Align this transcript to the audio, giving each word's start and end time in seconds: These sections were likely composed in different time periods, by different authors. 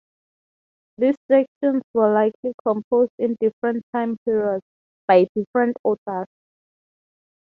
These 0.97 1.15
sections 1.29 1.83
were 1.93 2.11
likely 2.11 2.55
composed 2.63 3.11
in 3.19 3.37
different 3.39 3.83
time 3.93 4.17
periods, 4.25 4.65
by 5.07 5.27
different 5.35 5.77
authors. 5.83 6.25